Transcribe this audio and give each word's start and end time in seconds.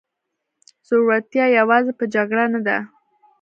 زړورتیا 0.87 1.45
یوازې 1.59 1.91
په 1.99 2.05
جګړه 2.13 2.45
نه 2.53 2.59
ده. 2.67 2.77